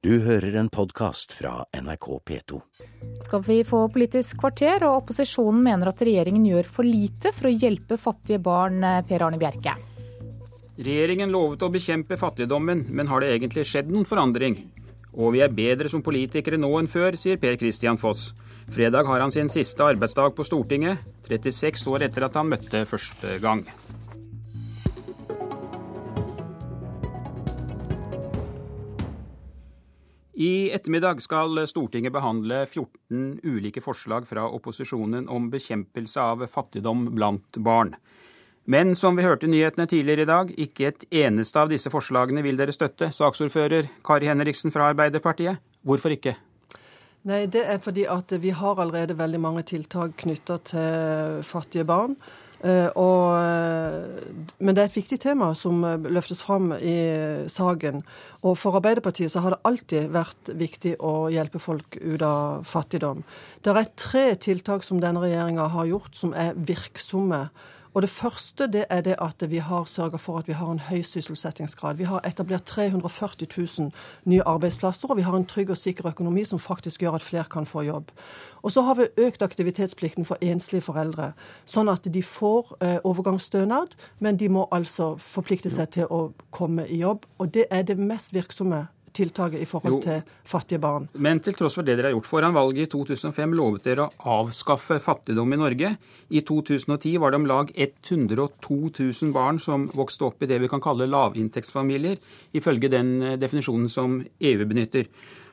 Du 0.00 0.14
hører 0.24 0.54
en 0.56 0.68
podkast 0.72 1.34
fra 1.36 1.58
NRK 1.76 2.06
P2. 2.24 2.58
Skal 3.20 3.42
vi 3.44 3.58
få 3.68 3.82
Politisk 3.92 4.38
kvarter, 4.40 4.80
og 4.88 5.02
opposisjonen 5.02 5.58
mener 5.66 5.90
at 5.90 6.00
regjeringen 6.00 6.46
gjør 6.48 6.70
for 6.72 6.88
lite 6.88 7.34
for 7.36 7.50
å 7.50 7.52
hjelpe 7.52 7.98
fattige 8.00 8.40
barn, 8.40 8.80
Per 8.80 9.24
Arne 9.26 9.36
Bjerke. 9.36 9.74
Regjeringen 10.80 11.28
lovet 11.28 11.66
å 11.66 11.68
bekjempe 11.74 12.16
fattigdommen, 12.16 12.86
men 12.88 13.12
har 13.12 13.20
det 13.20 13.34
egentlig 13.34 13.66
skjedd 13.68 13.92
noen 13.92 14.08
forandring? 14.08 14.56
Og 15.20 15.34
vi 15.36 15.44
er 15.44 15.52
bedre 15.52 15.92
som 15.92 16.00
politikere 16.00 16.56
nå 16.56 16.72
enn 16.80 16.88
før, 16.88 17.20
sier 17.20 17.36
Per 17.36 17.60
Christian 17.60 18.00
Foss. 18.00 18.30
Fredag 18.72 19.04
har 19.04 19.20
han 19.20 19.36
sin 19.36 19.52
siste 19.52 19.84
arbeidsdag 19.84 20.32
på 20.32 20.48
Stortinget, 20.48 21.04
36 21.28 21.84
år 21.92 22.08
etter 22.08 22.24
at 22.24 22.40
han 22.40 22.48
møtte 22.48 22.86
første 22.88 23.36
gang. 23.44 23.66
I 30.40 30.70
ettermiddag 30.72 31.18
skal 31.20 31.66
Stortinget 31.68 32.14
behandle 32.14 32.62
14 32.64 33.40
ulike 33.44 33.82
forslag 33.84 34.24
fra 34.28 34.46
opposisjonen 34.48 35.26
om 35.28 35.50
bekjempelse 35.52 36.22
av 36.22 36.46
fattigdom 36.48 37.10
blant 37.12 37.58
barn. 37.60 37.92
Men 38.64 38.94
som 38.96 39.18
vi 39.18 39.26
hørte 39.26 39.44
i 39.44 39.50
nyhetene 39.52 39.84
tidligere 39.90 40.24
i 40.24 40.30
dag, 40.30 40.54
ikke 40.56 40.86
et 40.88 41.04
eneste 41.26 41.60
av 41.60 41.68
disse 41.68 41.92
forslagene 41.92 42.40
vil 42.46 42.56
dere 42.56 42.72
støtte. 42.72 43.10
Saksordfører 43.12 43.90
Kari 44.06 44.30
Henriksen 44.30 44.72
fra 44.72 44.88
Arbeiderpartiet, 44.94 45.60
hvorfor 45.84 46.16
ikke? 46.16 46.38
Nei, 47.28 47.44
Det 47.44 47.66
er 47.68 47.76
fordi 47.84 48.06
at 48.08 48.32
vi 48.40 48.56
har 48.56 48.80
allerede 48.80 49.18
veldig 49.18 49.40
mange 49.44 49.62
tiltak 49.68 50.16
knytta 50.24 50.56
til 50.72 51.42
fattige 51.44 51.84
barn. 51.84 52.16
Uh, 52.60 52.90
og, 53.00 54.20
men 54.60 54.76
det 54.76 54.82
er 54.82 54.90
et 54.90 54.98
viktig 54.98 55.16
tema 55.22 55.50
som 55.56 55.80
løftes 56.04 56.42
fram 56.44 56.74
i 56.76 56.96
saken. 57.48 58.02
Og 58.44 58.58
for 58.60 58.76
Arbeiderpartiet 58.76 59.32
så 59.32 59.42
har 59.44 59.56
det 59.56 59.62
alltid 59.68 60.12
vært 60.12 60.52
viktig 60.60 60.96
å 61.00 61.30
hjelpe 61.32 61.62
folk 61.62 61.96
ut 61.96 62.24
av 62.26 62.68
fattigdom. 62.68 63.24
Det 63.64 63.72
er 63.72 63.92
tre 63.96 64.26
tiltak 64.40 64.84
som 64.84 65.00
denne 65.00 65.24
regjeringa 65.24 65.70
har 65.72 65.88
gjort 65.88 66.16
som 66.20 66.36
er 66.36 66.52
virksomme. 66.56 67.46
Og 67.94 68.02
Det 68.02 68.10
første 68.10 68.66
det 68.66 68.84
er 68.90 69.00
det 69.00 69.16
at 69.18 69.50
vi 69.50 69.58
har 69.58 69.84
sørga 69.84 70.16
for 70.16 70.38
at 70.38 70.48
vi 70.48 70.52
har 70.52 70.70
en 70.70 70.78
høy 70.78 71.02
sysselsettingsgrad. 71.02 71.96
Vi 71.96 72.04
har 72.04 72.20
etablert 72.26 72.62
340 72.64 73.48
000 73.78 73.90
nye 74.24 74.42
arbeidsplasser, 74.46 75.08
og 75.10 75.16
vi 75.16 75.22
har 75.22 75.36
en 75.36 75.46
trygg 75.46 75.70
og 75.70 75.76
sikker 75.76 76.08
økonomi 76.08 76.44
som 76.44 76.58
faktisk 76.58 77.00
gjør 77.02 77.14
at 77.14 77.22
flere 77.22 77.44
kan 77.50 77.66
få 77.66 77.82
jobb. 77.82 78.10
Og 78.62 78.70
så 78.70 78.82
har 78.82 78.94
vi 78.94 79.08
økt 79.16 79.42
aktivitetsplikten 79.42 80.24
for 80.24 80.38
enslige 80.40 80.80
foreldre, 80.80 81.32
sånn 81.64 81.88
at 81.88 82.06
de 82.14 82.22
får 82.22 82.76
eh, 82.80 82.98
overgangsstønad, 83.04 83.96
men 84.18 84.36
de 84.36 84.48
må 84.48 84.68
altså 84.70 85.16
forplikte 85.16 85.70
seg 85.70 85.90
til 85.90 86.06
å 86.10 86.32
komme 86.50 86.86
i 86.86 87.02
jobb. 87.02 87.26
Og 87.38 87.54
det 87.54 87.66
er 87.70 87.82
det 87.82 87.98
mest 87.98 88.34
virksomme 88.34 88.86
tiltaket 89.16 89.62
i 89.62 89.68
forhold 89.68 89.96
jo, 89.96 90.00
til 90.04 90.22
fattige 90.46 90.80
barn. 90.82 91.08
Men 91.14 91.40
til 91.44 91.56
tross 91.58 91.76
for 91.78 91.86
det 91.86 91.96
dere 91.98 92.10
har 92.10 92.16
gjort 92.16 92.30
foran 92.30 92.56
valget 92.56 92.86
i 92.86 92.90
2005, 92.92 93.56
lovet 93.58 93.88
dere 93.88 94.06
å 94.06 94.36
avskaffe 94.40 95.00
fattigdom 95.02 95.56
i 95.56 95.60
Norge. 95.60 95.92
I 96.30 96.44
2010 96.46 97.18
var 97.22 97.32
det 97.32 97.40
om 97.42 97.50
lag 97.50 97.72
102 97.74 98.80
000 99.00 99.34
barn 99.34 99.60
som 99.62 99.88
vokste 99.96 100.28
opp 100.28 100.42
i 100.42 100.50
det 100.50 100.60
vi 100.62 100.70
kan 100.70 100.82
kalle 100.84 101.10
lavinntektsfamilier, 101.10 102.20
ifølge 102.56 102.92
den 102.92 103.14
eh, 103.22 103.38
definisjonen 103.40 103.90
som 103.92 104.20
EU 104.20 104.66
benytter. 104.66 105.10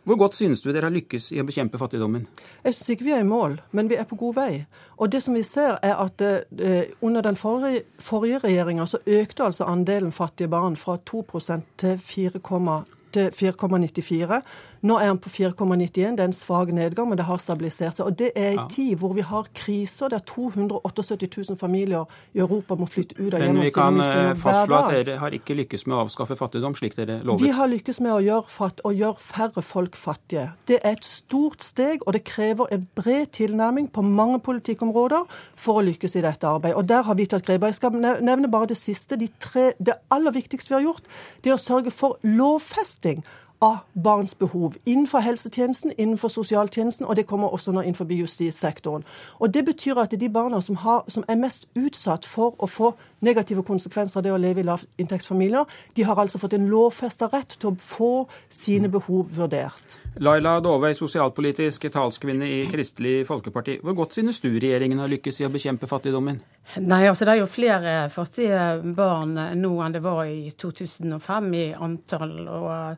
Hvor 0.08 0.16
godt 0.16 0.36
synes 0.36 0.62
du 0.62 0.70
dere 0.72 0.88
har 0.88 0.94
lykkes 0.96 1.34
i 1.36 1.42
å 1.42 1.44
bekjempe 1.44 1.76
fattigdommen? 1.82 2.30
Jeg 2.64 2.76
synes 2.78 2.94
ikke 2.94 3.08
vi 3.10 3.12
er 3.12 3.26
i 3.26 3.28
mål, 3.28 3.58
men 3.76 3.90
vi 3.92 3.98
er 4.00 4.06
på 4.08 4.16
god 4.16 4.38
vei. 4.38 4.52
Og 4.96 5.12
det 5.12 5.20
som 5.26 5.36
vi 5.36 5.42
ser 5.44 5.82
er 5.84 5.98
at 6.00 6.24
eh, 6.24 6.94
Under 7.02 7.22
den 7.22 7.36
forrige, 7.36 7.84
forrige 8.00 8.40
regjeringa 8.46 8.86
så 8.88 9.02
økte 9.04 9.44
altså 9.44 9.68
andelen 9.68 10.16
fattige 10.16 10.48
barn 10.48 10.78
fra 10.80 10.96
2% 11.10 11.68
til 11.78 12.00
4,2 12.00 12.97
til 13.14 13.30
4,94. 13.36 14.42
Nå 14.88 14.98
er 15.02 15.10
han 15.10 15.20
på 15.22 15.30
4,91. 15.30 16.16
Det 16.18 16.20
er 16.20 16.30
en 16.30 16.36
svak 16.36 16.72
nedgang, 16.76 17.10
men 17.10 17.18
det 17.18 17.26
har 17.28 17.40
stabilisert 17.42 17.98
seg. 17.98 18.06
Og 18.06 18.18
det 18.20 18.32
er 18.36 18.52
en 18.54 18.60
ja. 18.62 18.66
tid 18.72 18.98
hvor 19.02 19.16
vi 19.18 19.26
har 19.26 19.48
kriser 19.58 20.12
der 20.14 20.22
278 20.28 21.30
000 21.50 21.58
familier 21.60 22.06
i 22.36 22.42
Europa 22.44 22.78
må 22.78 22.86
flytte 22.90 23.18
ut 23.18 23.34
av 23.34 23.42
hjemmet. 23.42 23.58
Men 23.58 23.66
vi 23.66 23.74
kan 23.76 24.02
eh, 24.04 24.34
fastslå 24.38 24.80
at 24.80 24.94
dere 25.00 25.18
har 25.22 25.36
ikke 25.38 25.58
lykkes 25.58 25.88
med 25.88 25.98
å 25.98 26.04
avskaffe 26.06 26.38
fattigdom, 26.40 26.76
slik 26.78 26.98
dere 27.00 27.20
lovet? 27.24 27.46
Vi 27.48 27.54
har 27.58 27.72
lykkes 27.72 28.02
med 28.06 28.14
å 28.14 28.20
gjøre, 28.24 28.46
fatt, 28.54 28.84
å 28.86 28.94
gjøre 28.96 29.24
færre 29.24 29.66
folk 29.66 29.98
fattige. 29.98 30.50
Det 30.70 30.80
er 30.84 31.00
et 31.00 31.08
stort 31.08 31.66
steg, 31.66 32.06
og 32.06 32.14
det 32.18 32.24
krever 32.28 32.70
en 32.76 32.86
bred 32.98 33.34
tilnærming 33.38 33.90
på 33.94 34.06
mange 34.06 34.40
politikkområder 34.46 35.26
for 35.58 35.82
å 35.82 35.86
lykkes 35.88 36.20
i 36.20 36.26
dette 36.26 36.48
arbeidet. 36.48 36.78
Og 36.78 36.88
der 36.90 37.08
har 37.08 37.18
vi 37.18 37.28
tatt 37.30 37.48
grep. 37.48 37.66
Jeg 37.68 37.80
skal 37.80 37.98
nevne 37.98 38.52
bare 38.52 38.70
det 38.70 38.78
siste. 38.80 39.18
De 39.18 39.30
tre, 39.42 39.72
det 39.82 39.98
aller 40.14 40.36
viktigste 40.36 40.74
vi 40.74 40.80
har 40.80 40.86
gjort, 40.90 41.10
det 41.44 41.52
er 41.52 41.58
å 41.58 41.62
sørge 41.62 41.94
for 41.94 42.22
lovfesting 42.28 42.97
testing 42.98 43.24
av 43.60 43.78
barns 43.94 44.36
behov 44.36 44.76
innenfor 44.86 45.20
helsetjenesten, 45.20 45.92
innenfor 45.98 46.30
sosialtjenesten, 46.30 47.06
og 47.06 47.16
det 47.16 47.26
kommer 47.26 47.54
også 47.54 47.72
nå 47.74 47.82
innenfor 47.82 48.12
justissektoren. 48.14 49.04
Og 49.40 49.54
Det 49.54 49.66
betyr 49.66 49.98
at 49.98 50.14
de 50.20 50.30
barna 50.30 50.62
som, 50.62 50.76
har, 50.76 51.04
som, 51.08 51.24
er 51.28 51.36
mest 51.36 51.66
utsatt 51.76 52.26
for 52.26 52.56
å 52.60 52.68
få 52.68 52.94
negative 53.20 53.64
konsekvenser 53.64 54.20
av 54.20 54.24
det 54.24 54.34
å 54.34 54.38
leve 54.38 54.62
i 54.62 54.68
lavinntektsfamilier, 54.68 55.66
de 55.96 56.04
har 56.04 56.20
altså 56.20 56.38
fått 56.38 56.54
en 56.54 56.68
lovfesta 56.70 57.30
rett 57.34 57.58
til 57.58 57.72
å 57.72 57.78
få 57.82 58.28
sine 58.50 58.90
behov 58.90 59.32
vurdert. 59.38 59.98
Laila 60.22 60.60
Dovøy, 60.62 60.94
sosialpolitisk 60.98 61.90
talskvinne 61.94 62.46
i 62.46 62.60
Kristelig 62.70 63.26
Folkeparti. 63.28 63.80
Hvor 63.82 63.98
godt 63.98 64.18
synes 64.18 64.40
du 64.42 64.50
regjeringen 64.50 65.02
har 65.02 65.10
lykkes 65.10 65.42
i 65.42 65.48
å 65.48 65.54
bekjempe 65.54 65.90
fattigdommen? 65.90 66.40
Nei, 66.82 67.08
altså 67.08 67.26
Det 67.26 67.34
er 67.34 67.42
jo 67.42 67.50
flere 67.50 67.96
fattige 68.14 68.62
barn 68.98 69.34
nå 69.58 69.74
enn 69.82 69.98
det 69.98 70.04
var 70.04 70.26
i 70.26 70.52
2005 70.52 71.54
i 71.54 71.66
antall. 71.74 72.38
og 72.48 72.98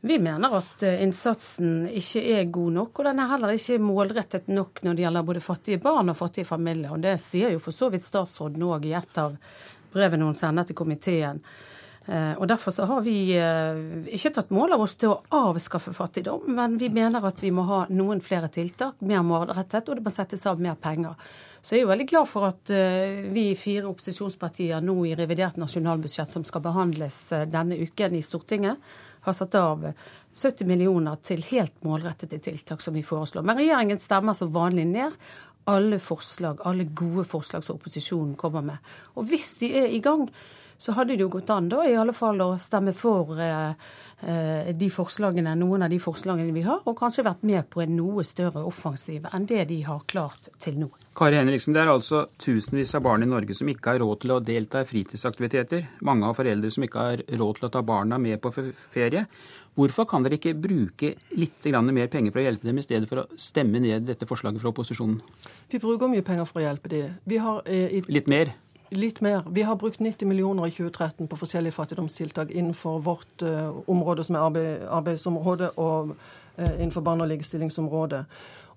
vi 0.00 0.18
mener 0.18 0.52
at 0.60 0.82
eh, 0.86 1.00
innsatsen 1.02 1.88
ikke 1.90 2.20
er 2.36 2.50
god 2.54 2.74
nok, 2.76 3.00
og 3.00 3.08
den 3.08 3.18
er 3.18 3.32
heller 3.32 3.54
ikke 3.56 3.80
målrettet 3.82 4.50
nok 4.52 4.84
når 4.86 4.94
det 4.94 5.04
gjelder 5.04 5.26
både 5.26 5.42
fattige 5.42 5.80
barn 5.82 6.12
og 6.12 6.20
fattige 6.20 6.46
familier. 6.46 6.92
Og 6.94 7.02
det 7.02 7.16
sier 7.22 7.50
jo 7.54 7.62
for 7.62 7.74
så 7.74 7.88
vidt 7.90 8.06
statsråden 8.06 8.62
òg 8.62 8.86
i 8.86 8.94
et 8.98 9.18
av 9.18 9.34
brevene 9.90 10.28
hun 10.28 10.38
sender 10.38 10.68
til 10.68 10.78
komiteen. 10.78 11.42
Eh, 12.06 12.30
og 12.38 12.46
Derfor 12.46 12.76
så 12.76 12.86
har 12.86 13.02
vi 13.02 13.16
eh, 13.34 13.82
ikke 14.14 14.32
tatt 14.38 14.54
mål 14.54 14.76
av 14.76 14.86
oss 14.86 14.94
til 15.02 15.16
å 15.16 15.18
avskaffe 15.50 15.96
fattigdom, 15.96 16.46
men 16.54 16.78
vi 16.78 16.92
mener 16.94 17.26
at 17.26 17.42
vi 17.42 17.50
må 17.50 17.66
ha 17.66 17.82
noen 17.90 18.22
flere 18.22 18.52
tiltak, 18.54 19.02
mer 19.02 19.26
målrettet, 19.26 19.82
og 19.90 19.98
det 19.98 20.06
må 20.06 20.14
settes 20.14 20.46
av 20.46 20.62
mer 20.62 20.78
penger. 20.78 21.18
Så 21.58 21.74
jeg 21.74 21.82
er 21.82 21.88
jo 21.88 21.90
veldig 21.90 22.06
glad 22.06 22.28
for 22.30 22.46
at 22.46 22.70
vi 23.34 23.48
fire 23.58 23.88
opposisjonspartier 23.90 24.78
nå 24.78 24.94
i 25.10 25.16
revidert 25.18 25.58
nasjonalbudsjett, 25.58 26.30
som 26.30 26.44
skal 26.46 26.62
behandles 26.62 27.16
denne 27.50 27.76
uken 27.82 28.14
i 28.14 28.22
Stortinget, 28.22 28.78
har 29.26 29.36
satt 29.36 29.54
av 29.58 29.84
70 30.38 30.68
millioner 30.68 31.18
til 31.24 31.42
helt 31.50 31.84
målrettede 31.86 32.38
tiltak 32.42 32.82
som 32.84 32.94
vi 32.94 33.02
foreslår. 33.06 33.46
Men 33.46 33.58
regjeringen 33.58 34.00
stemmer 34.02 34.36
som 34.38 34.52
vanlig 34.54 34.86
ned 34.90 35.16
alle 35.68 35.98
forslag, 36.00 36.62
alle 36.64 36.86
gode 36.96 37.26
forslag 37.28 37.64
som 37.64 37.76
opposisjonen 37.76 38.36
kommer 38.40 38.64
med. 38.64 38.92
Og 39.20 39.28
hvis 39.28 39.58
de 39.60 39.68
er 39.82 39.92
i 39.92 40.00
gang, 40.04 40.24
så 40.78 40.94
hadde 40.94 41.16
det 41.16 41.24
jo 41.24 41.32
gått 41.32 41.50
an 41.50 41.68
da 41.70 41.82
i 41.86 41.96
alle 41.98 42.14
fall 42.14 42.38
å 42.44 42.52
stemme 42.62 42.94
for 42.96 43.34
eh, 43.42 43.74
eh, 44.22 44.70
de 44.78 44.88
forslagene, 44.94 45.56
noen 45.58 45.84
av 45.84 45.90
de 45.90 45.98
forslagene 46.02 46.54
vi 46.54 46.62
har, 46.66 46.84
og 46.86 46.96
kanskje 47.00 47.26
vært 47.26 47.42
med 47.48 47.66
på 47.72 47.82
en 47.82 47.96
noe 47.98 48.24
større 48.26 48.62
offensiv 48.66 49.26
enn 49.34 49.48
det 49.50 49.64
de 49.72 49.80
har 49.88 50.04
klart 50.10 50.50
til 50.62 50.78
nå. 50.78 50.90
Kari 51.18 51.40
Henriksen, 51.40 51.74
det 51.74 51.82
er 51.82 51.90
altså 51.92 52.28
tusenvis 52.38 52.94
av 52.94 53.04
barn 53.08 53.26
i 53.26 53.30
Norge 53.30 53.58
som 53.58 53.70
ikke 53.70 53.96
har 53.96 54.04
råd 54.04 54.22
til 54.22 54.36
å 54.36 54.42
delta 54.44 54.84
i 54.84 54.88
fritidsaktiviteter. 54.88 55.88
Mange 56.06 56.30
har 56.30 56.38
foreldre 56.38 56.70
som 56.70 56.86
ikke 56.86 57.08
har 57.10 57.24
råd 57.26 57.58
til 57.58 57.68
å 57.70 57.72
ta 57.74 57.82
barna 57.82 58.20
med 58.22 58.38
på 58.44 58.54
ferie. 58.54 59.26
Hvorfor 59.78 60.08
kan 60.10 60.24
dere 60.24 60.38
ikke 60.38 60.56
bruke 60.58 61.12
litt 61.38 61.66
mer 61.70 62.08
penger 62.10 62.32
for 62.32 62.40
å 62.40 62.46
hjelpe 62.46 62.66
dem, 62.66 62.78
i 62.78 62.82
stedet 62.82 63.06
for 63.10 63.22
å 63.22 63.26
stemme 63.38 63.78
ned 63.78 64.08
dette 64.08 64.26
forslaget 64.26 64.62
fra 64.62 64.72
opposisjonen? 64.72 65.20
Vi 65.70 65.78
bruker 65.78 66.10
mye 66.10 66.24
penger 66.26 66.48
for 66.50 66.58
å 66.58 66.64
hjelpe 66.64 66.90
dem. 66.90 67.14
Har, 67.38 67.62
eh, 67.66 67.98
i... 67.98 68.02
Litt 68.10 68.26
mer? 68.26 68.50
Litt 68.90 69.20
mer. 69.20 69.42
Vi 69.50 69.62
har 69.62 69.76
brukt 69.76 70.00
90 70.00 70.28
millioner 70.28 70.66
i 70.66 70.70
2013 70.70 71.28
på 71.28 71.36
forskjellige 71.36 71.72
fattigdomstiltak 71.76 72.50
innenfor 72.50 72.98
vårt 73.04 73.42
uh, 73.42 73.88
område, 73.88 74.24
som 74.24 74.34
er 74.34 74.46
arbeid, 74.46 74.86
arbeidsområdet, 74.88 75.70
og 75.76 76.14
uh, 76.58 76.70
innenfor 76.80 77.00
barne- 77.04 77.26
og 77.26 77.28
likestillingsområdet. 77.28 78.24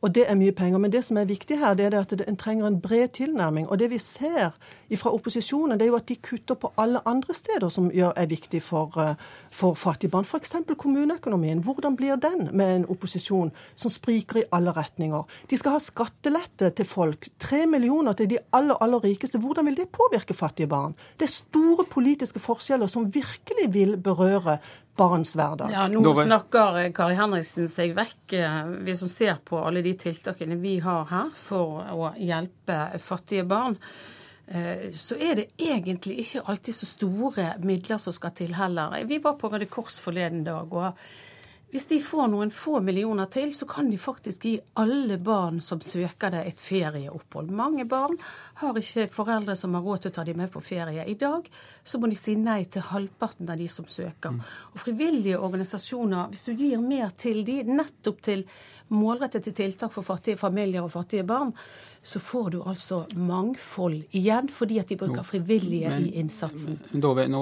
Og 0.01 0.15
det 0.15 0.23
er 0.27 0.37
mye 0.37 0.51
penger. 0.51 0.81
Men 0.81 0.91
det 0.91 1.03
som 1.05 1.17
er 1.17 1.29
viktig 1.29 1.59
her, 1.61 1.75
det 1.77 1.85
er 1.91 1.99
at 1.99 2.13
en 2.27 2.37
trenger 2.37 2.67
en 2.67 2.79
bred 2.81 3.13
tilnærming. 3.17 3.67
Og 3.69 3.79
det 3.79 3.91
vi 3.91 3.99
ser 4.01 4.55
fra 4.97 5.13
opposisjonen, 5.13 5.77
det 5.79 5.85
er 5.85 5.91
jo 5.91 5.99
at 5.99 6.07
de 6.09 6.15
kutter 6.15 6.57
på 6.57 6.71
alle 6.81 7.03
andre 7.07 7.33
steder 7.37 7.69
som 7.69 7.91
er 7.93 8.25
viktig 8.29 8.63
for, 8.63 8.97
eh, 8.97 9.15
for 9.51 9.73
fattige 9.73 10.11
barn. 10.11 10.25
F.eks. 10.25 10.55
kommuneøkonomien. 10.77 11.63
Hvordan 11.63 11.95
blir 11.95 12.15
den 12.15 12.49
med 12.53 12.75
en 12.75 12.85
opposisjon 12.85 13.51
som 13.75 13.91
spriker 13.91 14.41
i 14.41 14.43
alle 14.51 14.71
retninger? 14.71 15.23
De 15.49 15.57
skal 15.57 15.71
ha 15.71 15.79
skattelette 15.79 16.69
til 16.75 16.85
folk. 16.85 17.29
Tre 17.39 17.65
millioner 17.65 18.13
til 18.13 18.29
de 18.29 18.37
aller, 18.53 18.75
aller 18.81 19.03
rikeste. 19.03 19.39
Hvordan 19.39 19.65
vil 19.65 19.77
det 19.77 19.89
påvirke 19.89 20.33
fattige 20.33 20.67
barn? 20.67 20.95
Det 21.19 21.29
er 21.29 21.35
store 21.37 21.85
politiske 21.85 22.39
forskjeller 22.39 22.87
som 22.87 23.13
virkelig 23.13 23.73
vil 23.73 23.97
berøre 23.97 24.57
barns 24.97 25.35
hverdag. 25.35 25.71
Ja, 25.73 25.87
Nå 25.87 26.13
snakker 26.15 26.79
Kari 26.95 27.17
Henriksen 27.17 27.69
seg 27.71 27.95
vekk. 27.97 28.35
vi 28.35 28.85
hvis 28.85 29.01
hun 29.03 29.11
ser 29.11 29.39
på 29.45 29.59
alle 29.61 29.83
de 29.85 29.93
tiltakene 29.97 30.59
vi 30.61 30.77
har 30.83 31.05
her 31.09 31.31
for 31.37 31.81
å 31.93 32.11
hjelpe 32.19 32.79
fattige 32.99 33.47
barn, 33.49 33.77
eh, 34.47 34.91
så 34.93 35.17
er 35.17 35.41
det 35.41 35.47
egentlig 35.57 36.19
ikke 36.25 36.45
alltid 36.45 36.75
så 36.75 36.89
store 36.89 37.53
midler 37.63 38.01
som 38.03 38.13
skal 38.13 38.35
til 38.37 38.53
heller. 38.57 38.99
Vi 39.07 39.21
var 39.23 39.39
på 39.39 39.51
Røde 39.51 39.69
Kors 39.71 39.99
forleden 39.99 40.43
dag. 40.43 40.73
og 40.73 40.93
hvis 41.71 41.85
de 41.87 42.01
får 42.03 42.27
noen 42.27 42.49
få 42.51 42.81
millioner 42.83 43.29
til, 43.31 43.53
så 43.55 43.63
kan 43.69 43.87
de 43.91 43.97
faktisk 43.99 44.43
gi 44.43 44.57
alle 44.79 45.15
barn 45.23 45.61
som 45.63 45.79
søker 45.79 46.33
det, 46.33 46.41
et 46.49 46.59
ferieopphold. 46.59 47.53
Mange 47.55 47.85
barn 47.87 48.17
har 48.59 48.75
ikke 48.75 49.07
foreldre 49.13 49.55
som 49.55 49.77
har 49.77 49.85
råd 49.85 50.03
til 50.03 50.11
å 50.11 50.15
ta 50.17 50.25
dem 50.27 50.41
med 50.41 50.51
på 50.51 50.63
ferie. 50.63 51.05
I 51.07 51.15
dag 51.15 51.47
så 51.87 51.99
må 51.99 52.11
de 52.11 52.19
si 52.19 52.35
nei 52.35 52.65
til 52.67 52.83
halvparten 52.89 53.47
av 53.49 53.61
de 53.61 53.69
som 53.71 53.87
søker. 53.87 54.35
Mm. 54.35 54.43
Og 54.73 54.83
frivillige 54.83 55.39
organisasjoner, 55.39 56.27
hvis 56.33 56.43
du 56.49 56.51
gir 56.59 56.83
mer 56.83 57.15
til 57.15 57.45
de, 57.47 57.61
nettopp 57.63 58.19
til 58.27 58.43
målrettede 58.91 59.55
tiltak 59.55 59.95
for 59.95 60.03
fattige 60.03 60.39
familier 60.39 60.83
og 60.83 60.91
fattige 60.91 61.23
barn, 61.23 61.53
så 62.03 62.19
får 62.19 62.49
du 62.49 62.61
altså 62.65 63.03
mangfold 63.13 64.15
igjen, 64.17 64.47
fordi 64.49 64.79
at 64.81 64.89
de 64.89 64.97
bruker 64.97 65.25
frivillige 65.25 65.89
Men, 65.89 66.07
i 66.07 66.15
innsatsen. 66.21 66.79
Dove, 66.91 67.27
nå, 67.29 67.41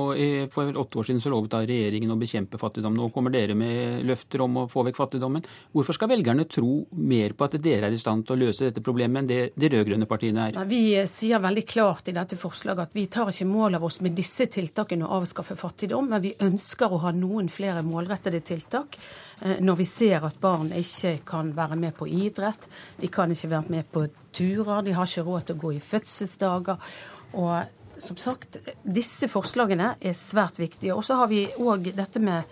for 0.52 0.76
åtte 0.82 1.00
år 1.00 1.08
siden 1.08 1.22
så 1.24 1.32
lovet 1.32 1.54
da 1.54 1.62
regjeringen 1.64 2.12
å 2.12 2.18
bekjempe 2.20 2.60
fattigdom. 2.60 2.98
Nå 2.98 3.08
kommer 3.16 3.32
dere 3.32 3.56
med 3.56 4.04
løfter 4.08 4.44
om 4.44 4.58
å 4.60 4.66
få 4.72 4.84
vekk 4.90 5.00
fattigdommen. 5.00 5.48
Hvorfor 5.72 5.96
skal 5.96 6.12
velgerne 6.12 6.44
tro 6.52 6.82
mer 6.92 7.38
på 7.38 7.48
at 7.48 7.56
dere 7.64 7.88
er 7.88 7.96
i 7.96 8.02
stand 8.02 8.28
til 8.28 8.36
å 8.36 8.40
løse 8.44 8.68
dette 8.68 8.84
problemet 8.84 9.24
enn 9.24 9.32
det 9.32 9.40
de 9.56 9.72
rød-grønne 9.72 10.10
partiene 10.10 10.50
er? 10.50 10.60
Vi 10.68 10.84
sier 11.08 11.40
veldig 11.40 11.66
klart 11.70 12.12
i 12.12 12.18
dette 12.20 12.36
forslaget 12.40 12.90
at 12.90 13.00
vi 13.00 13.08
tar 13.12 13.32
ikke 13.32 13.48
mål 13.48 13.80
av 13.80 13.88
oss 13.88 14.02
med 14.04 14.18
disse 14.18 14.50
tiltakene 14.52 15.08
å 15.08 15.22
avskaffe 15.22 15.56
fattigdom, 15.60 16.12
men 16.12 16.26
vi 16.26 16.36
ønsker 16.44 16.92
å 16.92 17.00
ha 17.06 17.16
noen 17.16 17.48
flere 17.54 17.86
målrettede 17.88 18.44
tiltak 18.44 19.00
eh, 19.00 19.29
når 19.40 19.78
vi 19.80 19.86
ser 19.88 20.26
at 20.28 20.40
barn 20.42 20.74
ikke 20.76 21.14
kan 21.28 21.54
være 21.56 21.78
med 21.80 21.96
på 21.96 22.08
idrett, 22.12 22.68
de 23.00 23.08
kan 23.08 23.32
ikke 23.32 23.52
være 23.54 23.72
med 23.72 23.92
på 23.92 24.06
turer, 24.36 24.82
de 24.84 24.96
har 24.98 25.08
ikke 25.08 25.24
råd 25.28 25.46
til 25.48 25.56
å 25.56 25.64
gå 25.64 25.74
i 25.78 25.84
fødselsdager. 25.84 26.90
Og 27.40 27.54
som 28.02 28.18
sagt, 28.18 28.58
disse 28.84 29.30
forslagene 29.32 29.94
er 30.00 30.18
svært 30.18 30.60
viktige. 30.60 30.96
Og 30.96 31.04
så 31.06 31.20
har 31.20 31.32
vi 31.32 31.46
òg 31.60 31.92
dette 31.96 32.22
med 32.24 32.44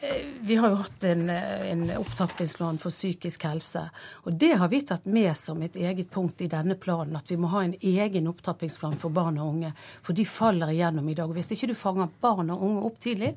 eh, 0.00 0.28
vi 0.46 0.56
har 0.60 0.72
jo 0.72 0.80
hatt 0.82 1.04
en, 1.10 1.26
en 1.30 1.84
opptrappingsplan 1.98 2.78
for 2.82 2.94
psykisk 2.94 3.46
helse. 3.48 3.82
Og 4.24 4.38
det 4.40 4.54
har 4.60 4.70
vi 4.72 4.82
tatt 4.86 5.08
med 5.10 5.32
som 5.38 5.62
et 5.62 5.76
eget 5.76 6.10
punkt 6.10 6.42
i 6.42 6.50
denne 6.50 6.78
planen. 6.80 7.18
At 7.18 7.30
vi 7.30 7.38
må 7.40 7.50
ha 7.54 7.64
en 7.66 7.76
egen 7.80 8.30
opptrappingsplan 8.30 8.98
for 9.00 9.14
barn 9.14 9.40
og 9.40 9.56
unge. 9.56 9.74
For 10.02 10.16
de 10.16 10.26
faller 10.28 10.72
igjennom 10.74 11.10
i 11.10 11.18
dag. 11.18 11.28
Og 11.28 11.38
hvis 11.38 11.52
ikke 11.56 11.72
du 11.72 11.78
fanger 11.78 12.10
barn 12.22 12.54
og 12.54 12.64
unge 12.70 12.86
opp 12.90 13.02
tidlig, 13.02 13.34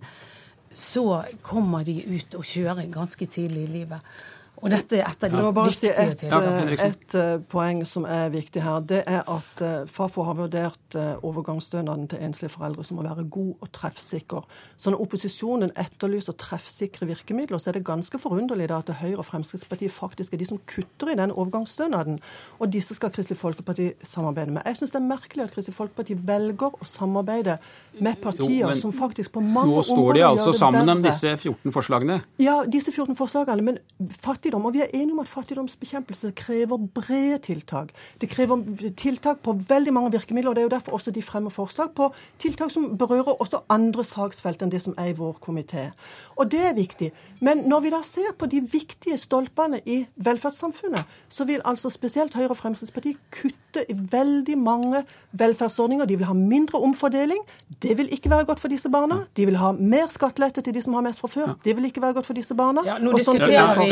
så 0.73 1.23
kommer 1.45 1.85
de 1.87 1.99
ut 2.05 2.35
og 2.37 2.45
kjører 2.49 2.89
ganske 2.93 3.25
tidlig 3.25 3.67
i 3.67 3.73
livet. 3.79 4.13
Og 4.63 4.71
dette 4.71 4.95
er 4.95 5.09
et 5.09 5.23
av 5.27 5.33
de 5.33 5.41
ja. 5.41 5.51
viktige 5.51 5.93
et, 5.99 6.13
tiltakene. 6.21 6.75
Et 6.85 7.15
uh, 7.19 7.33
poeng 7.51 7.81
som 7.87 8.05
er 8.07 8.29
viktig 8.31 8.63
her, 8.63 8.79
det 8.87 9.01
er 9.03 9.21
at 9.27 9.63
uh, 9.63 9.71
Fafo 9.91 10.23
har 10.23 10.37
vurdert 10.39 10.95
uh, 10.95 11.19
overgangsstønaden 11.19 12.07
til 12.13 12.23
enslige 12.23 12.53
foreldre 12.53 12.85
som 12.87 12.97
må 12.99 13.03
være 13.03 13.25
god 13.33 13.51
og 13.59 13.71
treffsikker. 13.75 14.45
Så 14.79 14.93
når 14.93 15.03
opposisjonen 15.03 15.73
etterlyser 15.79 16.37
treffsikre 16.39 17.09
virkemidler, 17.09 17.59
så 17.59 17.71
er 17.71 17.79
det 17.79 17.83
ganske 17.87 18.19
forunderlig 18.21 18.69
da 18.71 18.79
at 18.79 18.93
Høyre 19.01 19.19
og 19.19 19.27
Fremskrittspartiet 19.27 19.91
faktisk 19.91 20.33
er 20.33 20.41
de 20.41 20.47
som 20.47 20.61
kutter 20.69 21.11
i 21.11 21.17
den 21.19 21.35
overgangsstønaden. 21.35 22.21
Og 22.63 22.71
disse 22.71 22.95
skal 22.95 23.11
Kristelig 23.11 23.41
Folkeparti 23.41 23.91
samarbeide 24.07 24.55
med. 24.55 24.63
Jeg 24.65 24.79
syns 24.79 24.95
det 24.95 25.01
er 25.01 25.07
merkelig 25.09 25.47
at 25.49 25.55
Kristelig 25.57 25.75
Folkeparti 25.75 26.15
velger 26.23 26.79
å 26.79 26.87
samarbeide 26.87 27.57
med 27.99 28.19
partier 28.23 28.63
jo, 28.69 28.79
som 28.79 28.95
faktisk 28.95 29.35
på 29.35 29.43
mange 29.43 29.67
områder 29.67 29.83
gjør 29.83 29.91
det 29.91 29.99
verre. 29.99 29.99
Nå 29.99 30.07
står 30.07 30.19
de 30.21 30.25
altså 30.29 30.55
sammen 30.57 30.95
om 30.95 31.03
disse 31.03 31.35
14 31.35 31.75
forslagene? 31.75 32.19
Ja, 32.41 32.55
disse 32.63 32.95
14 32.95 33.19
forslagene. 33.19 33.67
Men 33.73 33.81
fattigdom 34.23 34.52
fattigdom. 34.53 34.65
Og 34.65 34.73
vi 34.73 34.81
er 34.81 34.91
enige 34.93 35.13
om 35.13 35.19
at 35.19 35.27
fattigdomsbekjempelse 35.27 36.31
krever 36.35 36.77
brede 36.93 37.39
tiltak. 37.41 37.91
Det 38.21 38.29
krever 38.29 38.63
tiltak 38.97 39.41
på 39.43 39.53
veldig 39.67 39.93
mange 39.93 40.11
virkemidler. 40.11 40.49
og 40.49 40.55
Det 40.55 40.61
er 40.61 40.65
jo 40.65 40.75
derfor 40.75 40.93
også 40.93 41.11
de 41.11 41.21
fremmer 41.21 41.49
forslag 41.49 41.91
på 41.95 42.13
tiltak 42.39 42.71
som 42.71 42.97
berører 42.97 43.41
også 43.41 43.63
andre 43.69 44.03
saksfelt 44.03 44.61
enn 44.61 44.71
det 44.71 44.81
som 44.81 44.93
er 44.97 45.11
i 45.11 45.17
vår 45.17 45.37
komité. 45.41 45.91
Og 46.37 46.51
det 46.51 46.61
er 46.61 46.73
viktig. 46.73 47.11
Men 47.41 47.63
når 47.67 47.79
vi 47.81 47.89
da 47.89 48.01
ser 48.01 48.33
på 48.37 48.45
de 48.45 48.61
viktige 48.61 49.17
stolpene 49.17 49.81
i 49.85 50.05
velferdssamfunnet, 50.15 51.03
så 51.29 51.45
vil 51.45 51.61
altså 51.65 51.89
spesielt 51.89 52.33
Høyre 52.33 52.49
og 52.49 52.57
Fremskrittspartiet 52.57 53.17
kutte 53.31 53.85
i 53.89 53.93
veldig 53.95 54.57
mange 54.57 55.03
velferdsordninger. 55.31 56.05
De 56.05 56.17
vil 56.17 56.25
ha 56.25 56.33
mindre 56.33 56.79
omfordeling. 56.79 57.39
Det 57.81 57.97
vil 57.97 58.09
ikke 58.11 58.29
være 58.29 58.45
godt 58.45 58.59
for 58.59 58.67
disse 58.67 58.89
barna. 58.89 59.23
De 59.37 59.45
vil 59.45 59.57
ha 59.57 59.71
mer 59.71 60.07
skattelette 60.09 60.61
til 60.61 60.73
de 60.73 60.81
som 60.81 60.93
har 60.93 61.01
mest 61.01 61.19
fra 61.19 61.27
før. 61.27 61.55
Det 61.63 61.75
vil 61.75 61.85
ikke 61.85 62.01
være 62.01 62.13
godt 62.13 62.25
for 62.25 62.33
disse 62.33 62.53
barna. 62.55 62.81
Ja, 62.85 62.97
nå 63.01 63.11
diskuterer 63.17 63.79
vi, 63.79 63.89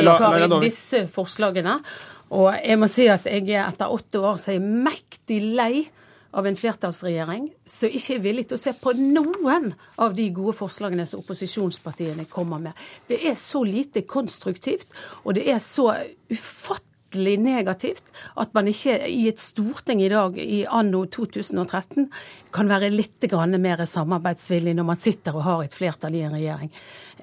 Disse 0.59 1.05
forslagene. 1.11 1.79
Og 2.35 2.51
jeg 2.55 2.79
må 2.79 2.87
si 2.91 3.07
at 3.11 3.25
jeg 3.27 3.47
er 3.49 3.65
etter 3.65 3.91
åtte 3.91 4.21
år 4.23 4.37
så 4.39 4.53
er 4.53 4.59
jeg 4.59 4.83
mektig 4.87 5.41
lei 5.55 5.73
av 6.31 6.47
en 6.47 6.55
flertallsregjering 6.55 7.49
som 7.67 7.91
ikke 7.91 8.15
er 8.15 8.21
villig 8.23 8.45
til 8.47 8.55
å 8.55 8.61
se 8.61 8.71
på 8.79 8.93
noen 8.95 9.73
av 9.99 10.15
de 10.15 10.29
gode 10.31 10.55
forslagene 10.55 11.03
som 11.09 11.19
opposisjonspartiene 11.19 12.23
kommer 12.31 12.61
med. 12.69 12.85
Det 13.07 13.19
er 13.27 13.35
så 13.39 13.65
lite 13.67 14.05
konstruktivt, 14.07 14.87
og 15.25 15.35
det 15.35 15.43
er 15.51 15.59
så 15.63 15.89
ufattelig 16.31 16.90
ufattelig 17.11 17.39
negativt 17.39 18.03
at 18.35 18.53
man 18.53 18.67
ikke 18.67 19.07
i 19.07 19.27
et 19.29 19.39
storting 19.39 20.01
i 20.01 20.09
dag, 20.09 20.37
i 20.37 20.65
anno 20.65 21.05
2013, 21.05 22.09
kan 22.51 22.67
være 22.67 22.89
litt 22.89 23.21
mer 23.59 23.85
samarbeidsvillig 23.85 24.75
når 24.75 24.83
man 24.83 24.95
sitter 24.95 25.35
og 25.35 25.43
har 25.43 25.63
et 25.63 25.73
flertall 25.73 26.15
i 26.15 26.21
en 26.21 26.33
regjering. 26.33 26.71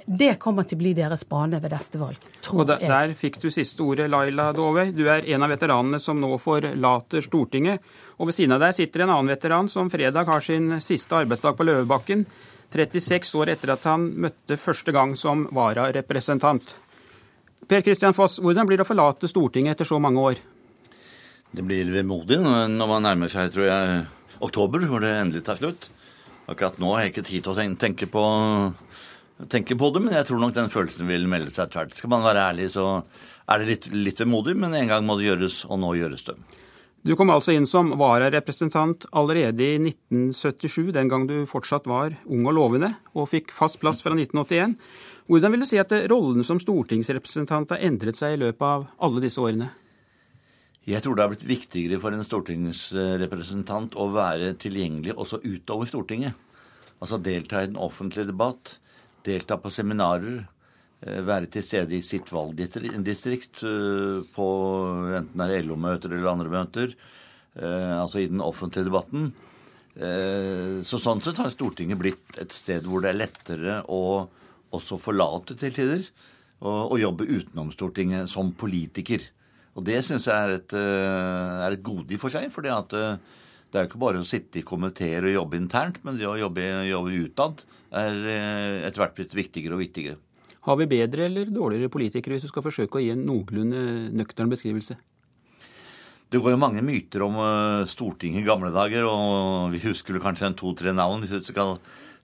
Det 0.06 0.38
kommer 0.38 0.64
til 0.64 0.76
å 0.76 0.82
bli 0.82 0.94
deres 0.94 1.24
bane 1.28 1.60
ved 1.60 1.72
neste 1.72 1.98
valg, 1.98 2.16
tror 2.40 2.60
og 2.60 2.66
der, 2.66 2.80
jeg. 2.80 2.88
Der 2.88 3.14
fikk 3.14 3.40
du 3.40 3.50
siste 3.50 3.82
ordet, 3.82 4.08
Laila 4.10 4.52
Dovøy. 4.52 4.92
Du 4.92 5.06
er 5.08 5.26
en 5.26 5.42
av 5.42 5.50
veteranene 5.50 6.00
som 6.00 6.20
nå 6.20 6.38
forlater 6.38 7.20
Stortinget. 7.20 7.80
Og 8.18 8.28
ved 8.28 8.34
siden 8.34 8.56
av 8.56 8.60
deg 8.60 8.74
sitter 8.74 9.04
en 9.04 9.12
annen 9.12 9.32
veteran 9.32 9.68
som 9.68 9.90
fredag 9.90 10.28
har 10.28 10.40
sin 10.40 10.80
siste 10.80 11.16
arbeidsdag 11.16 11.56
på 11.56 11.66
Løvebakken. 11.68 12.26
36 12.72 13.34
år 13.40 13.54
etter 13.54 13.72
at 13.72 13.84
han 13.88 14.10
møtte 14.20 14.56
første 14.60 14.92
gang 14.92 15.14
som 15.16 15.46
vararepresentant. 15.56 16.76
Per 17.66 17.82
Kristian 17.84 18.14
Foss, 18.16 18.38
hvordan 18.40 18.68
blir 18.68 18.78
det 18.78 18.86
å 18.86 18.88
forlate 18.88 19.28
Stortinget 19.28 19.74
etter 19.74 19.88
så 19.88 19.98
mange 20.00 20.22
år? 20.22 20.38
Det 21.50 21.64
blir 21.64 21.88
vemodig 21.90 22.38
når 22.44 22.88
man 22.90 23.04
nærmer 23.04 23.32
seg, 23.32 23.50
tror 23.54 23.66
jeg, 23.66 24.02
oktober, 24.44 24.84
hvor 24.88 25.02
det 25.02 25.14
endelig 25.16 25.42
tar 25.46 25.58
slutt. 25.60 25.88
Akkurat 26.48 26.78
nå 26.80 26.94
har 26.94 27.04
jeg 27.04 27.12
ikke 27.12 27.26
tid 27.28 27.44
til 27.44 27.52
å 27.52 27.76
tenke 27.80 28.08
på, 28.08 28.22
tenke 29.52 29.76
på 29.76 29.90
det, 29.92 30.04
men 30.04 30.16
jeg 30.16 30.28
tror 30.28 30.40
nok 30.40 30.54
den 30.56 30.70
følelsen 30.72 31.08
vil 31.08 31.26
melde 31.28 31.52
seg 31.52 31.72
tvert. 31.72 31.96
Skal 31.96 32.12
man 32.12 32.24
være 32.24 32.46
ærlig, 32.52 32.70
så 32.72 32.86
er 33.48 33.60
det 33.60 33.68
litt, 33.68 33.90
litt 33.92 34.22
vemodig, 34.22 34.56
men 34.60 34.76
en 34.76 34.92
gang 34.92 35.04
må 35.04 35.18
det 35.18 35.28
gjøres, 35.28 35.62
og 35.68 35.80
nå 35.82 35.92
gjøres 35.98 36.24
det. 36.30 36.38
Du 37.06 37.14
kom 37.16 37.30
altså 37.30 37.54
inn 37.54 37.66
som 37.68 37.92
vararepresentant 37.98 39.06
allerede 39.16 39.62
i 39.62 39.76
1977, 39.78 40.90
den 40.96 41.10
gang 41.10 41.28
du 41.28 41.44
fortsatt 41.46 41.86
var 41.86 42.16
ung 42.26 42.48
og 42.50 42.56
lovende, 42.56 42.90
og 43.14 43.30
fikk 43.30 43.54
fast 43.54 43.78
plass 43.82 44.02
fra 44.02 44.16
1981. 44.16 44.74
Hvordan 45.30 45.54
vil 45.54 45.62
du 45.62 45.68
si 45.70 45.78
at 45.78 45.94
rollen 46.10 46.42
som 46.46 46.58
stortingsrepresentant 46.58 47.74
har 47.74 47.84
endret 47.86 48.18
seg 48.18 48.34
i 48.34 48.40
løpet 48.42 48.66
av 48.66 48.88
alle 48.98 49.22
disse 49.22 49.38
årene? 49.38 49.70
Jeg 50.88 51.04
tror 51.04 51.14
det 51.14 51.24
har 51.24 51.30
blitt 51.30 51.46
viktigere 51.46 52.00
for 52.00 52.16
en 52.16 52.24
stortingsrepresentant 52.24 53.94
å 54.00 54.08
være 54.10 54.54
tilgjengelig 54.58 55.14
også 55.20 55.42
utover 55.44 55.90
Stortinget. 55.90 56.32
Altså 56.98 57.18
delta 57.22 57.60
i 57.62 57.68
den 57.68 57.78
offentlige 57.78 58.30
debatt, 58.30 58.78
delta 59.28 59.58
på 59.60 59.70
seminarer, 59.70 60.46
være 61.00 61.46
til 61.52 61.62
stede 61.62 61.94
i 61.94 62.02
sitt 62.02 62.32
valgdistrikt 62.34 63.62
eh, 63.66 64.16
på 64.34 64.48
enten 65.20 65.44
det 65.44 65.60
er 65.60 65.68
LO-møter 65.68 66.14
eller 66.14 66.32
andre 66.32 66.50
møter, 66.52 66.96
eh, 67.58 67.94
altså 67.98 68.24
i 68.24 68.30
den 68.30 68.42
offentlige 68.44 68.90
debatten. 68.90 69.30
Så 69.98 70.94
sånn 71.02 71.18
sett 71.24 71.40
har 71.42 71.48
Stortinget 71.50 71.98
blitt 71.98 72.36
et 72.38 72.52
sted 72.54 72.84
hvor 72.86 73.02
det 73.02 73.08
er 73.10 73.16
lettere 73.18 73.80
å 73.90 74.28
også 74.70 74.98
forlate 75.00 75.56
til 75.58 75.74
tider 75.74 76.04
og, 76.58 76.94
jobbe 76.98 77.26
utenom 77.26 77.72
Stortinget 77.74 78.30
som 78.30 78.52
politiker. 78.58 79.22
Og 79.78 79.84
det 79.86 80.00
syns 80.06 80.26
jeg 80.26 80.34
er 80.34 80.54
et, 80.56 80.74
eh, 80.74 81.66
er 81.66 81.76
et 81.76 81.82
gode 81.82 82.14
i 82.14 82.18
for 82.18 82.30
seg. 82.34 82.50
For 82.50 82.66
eh, 82.66 83.18
det 83.70 83.78
er 83.78 83.84
jo 83.84 83.88
ikke 83.90 84.02
bare 84.02 84.18
å 84.18 84.26
sitte 84.26 84.58
i 84.58 84.66
komiteer 84.66 85.22
og 85.22 85.36
jobbe 85.36 85.60
internt, 85.60 86.02
men 86.04 86.18
det 86.18 86.26
å 86.26 86.38
jobbe, 86.38 86.64
jobbe 86.88 87.18
utad 87.24 87.62
er 87.92 88.14
eh, 88.26 88.86
etter 88.88 89.04
hvert 89.04 89.14
blitt 89.14 89.36
viktigere 89.38 89.78
og 89.78 89.84
viktigere. 89.84 90.18
Har 90.66 90.78
vi 90.80 90.88
bedre 90.90 91.28
eller 91.28 91.52
dårligere 91.52 91.92
politikere, 91.92 92.36
hvis 92.36 92.48
du 92.48 92.50
skal 92.50 92.66
forsøke 92.66 92.98
å 92.98 93.02
gi 93.04 93.12
en 93.14 93.24
noenlunde 93.28 94.10
nøktern 94.16 94.50
beskrivelse? 94.50 94.98
Det 96.28 96.42
går 96.42 96.52
jo 96.52 96.60
mange 96.60 96.82
myter 96.84 97.24
om 97.24 97.38
Stortinget 97.88 98.42
i 98.42 98.48
gamle 98.48 98.68
dager, 98.74 99.06
og 99.08 99.70
vi 99.72 99.80
husker 99.86 100.18
kanskje 100.20 100.50
en 100.50 100.58
to-tre 100.58 100.92
navn 100.92 101.22
hvis 101.24 101.32
du 101.38 101.48
skal 101.48 101.78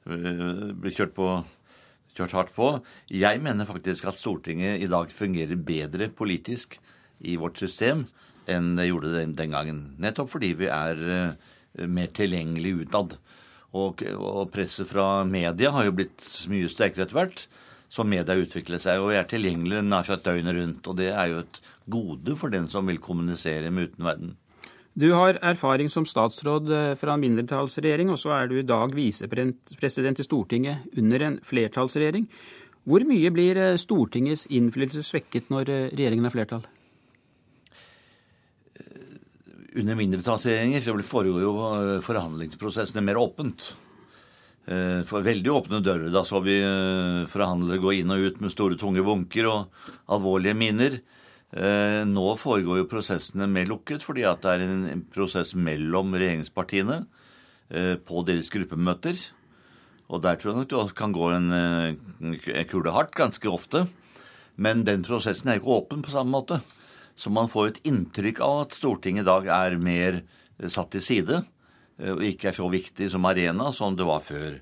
bli 0.04 0.92
kjørt 0.92 1.14
på 1.16 1.28
kjørt 2.14 2.34
hardt 2.36 2.52
på. 2.54 2.68
Jeg 3.10 3.42
mener 3.42 3.68
faktisk 3.68 4.06
at 4.08 4.18
Stortinget 4.18 4.82
i 4.82 4.90
dag 4.90 5.10
fungerer 5.12 5.58
bedre 5.58 6.08
politisk 6.14 6.78
i 7.24 7.36
vårt 7.40 7.58
system 7.58 8.04
enn 8.50 8.74
det 8.78 8.90
gjorde 8.90 9.14
den, 9.14 9.34
den 9.38 9.54
gangen. 9.54 9.82
Nettopp 10.02 10.30
fordi 10.34 10.52
vi 10.58 10.68
er 10.70 11.00
uh, 11.00 11.86
mer 11.88 12.12
tilgjengelig 12.14 12.74
utad. 12.84 13.16
Og, 13.74 14.04
og, 14.14 14.52
presset 14.54 14.86
fra 14.86 15.24
media 15.26 15.72
har 15.74 15.88
jo 15.88 15.96
blitt 15.98 16.22
mye 16.50 16.68
sterkere 16.70 17.08
etter 17.08 17.16
hvert. 17.18 17.46
Så 17.94 18.02
media 18.02 18.34
utvikler 18.34 18.80
seg, 18.82 19.02
og 19.02 19.12
er 19.14 19.26
tilgjengelige 19.30 19.84
nær 19.86 20.06
sagt 20.06 20.26
døgnet 20.26 20.56
rundt. 20.56 20.88
Og 20.90 20.96
det 20.98 21.12
er 21.12 21.28
jo 21.30 21.42
et 21.44 21.60
gode 21.90 22.34
for 22.40 22.50
den 22.50 22.66
som 22.72 22.88
vil 22.90 22.98
kommunisere 23.02 23.70
med 23.70 23.92
utenverden. 23.92 24.34
Du 24.94 25.08
har 25.10 25.38
erfaring 25.42 25.88
som 25.90 26.06
statsråd 26.06 26.70
eh, 26.70 26.92
fra 26.98 27.16
en 27.16 27.22
mindretallsregjering, 27.22 28.12
og 28.14 28.18
så 28.22 28.30
er 28.36 28.50
du 28.50 28.60
i 28.60 28.66
dag 28.66 28.94
visepresident 28.94 30.22
i 30.22 30.26
Stortinget 30.26 30.86
under 30.98 31.24
en 31.26 31.38
flertallsregjering. 31.42 32.28
Hvor 32.86 33.02
mye 33.08 33.32
blir 33.34 33.58
eh, 33.58 33.78
Stortingets 33.80 34.46
innflytelse 34.54 35.02
svekket 35.06 35.50
når 35.50 35.70
eh, 35.74 35.88
regjeringen 35.94 36.28
har 36.28 36.34
flertall? 36.34 36.66
Under 39.74 39.98
mindretallsregjeringer 39.98 40.82
så 40.82 40.94
foregår 41.02 41.42
jo 41.42 41.54
forhandlingsprosessene 42.06 43.02
mer 43.02 43.18
åpent. 43.18 43.72
For 44.64 45.20
veldig 45.20 45.50
åpne 45.52 45.82
dører. 45.84 46.08
Da 46.08 46.22
så 46.24 46.38
vi 46.40 46.54
forhandlere 47.28 47.82
gå 47.82 47.90
inn 47.98 48.12
og 48.14 48.22
ut 48.24 48.38
med 48.40 48.52
store, 48.54 48.78
tunge 48.80 49.02
bunker 49.04 49.48
og 49.50 49.90
alvorlige 50.08 50.56
minner. 50.56 50.96
Nå 52.08 52.24
foregår 52.40 52.80
jo 52.80 52.86
prosessene 52.88 53.44
mer 53.44 53.68
lukket, 53.68 54.00
fordi 54.00 54.24
at 54.24 54.40
det 54.40 54.54
er 54.54 54.64
en 54.64 55.02
prosess 55.12 55.52
mellom 55.52 56.16
regjeringspartiene 56.16 57.02
på 58.08 58.24
deres 58.24 58.48
gruppemøter. 58.54 59.20
Og 60.08 60.24
der 60.24 60.40
tror 60.40 60.54
jeg 60.54 60.62
nok 60.62 60.72
det 60.72 60.96
kan 60.96 61.12
gå 61.12 61.28
en, 61.36 61.52
en 61.52 62.38
kule 62.70 62.96
hardt 62.96 63.12
ganske 63.20 63.52
ofte. 63.52 63.84
Men 64.56 64.84
den 64.86 65.04
prosessen 65.06 65.50
er 65.50 65.60
ikke 65.60 65.76
åpen 65.80 66.04
på 66.04 66.14
samme 66.14 66.34
måte. 66.34 66.60
Så 67.16 67.30
man 67.30 67.50
får 67.50 67.68
et 67.68 67.82
inntrykk 67.88 68.40
av 68.42 68.64
at 68.64 68.76
Stortinget 68.78 69.24
i 69.24 69.28
dag 69.28 69.48
er 69.50 69.78
mer 69.82 70.22
satt 70.70 70.92
til 70.94 71.02
side 71.02 71.40
eh, 71.40 71.48
og 71.98 72.24
ikke 72.26 72.50
er 72.50 72.56
så 72.56 72.66
viktig 72.70 73.10
som 73.12 73.26
arena 73.28 73.70
som 73.76 73.94
det 73.98 74.06
var 74.08 74.24
før. 74.26 74.58